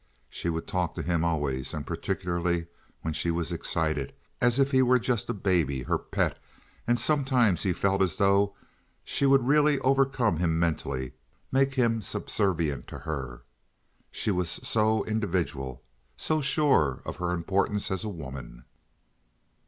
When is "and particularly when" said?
1.75-3.13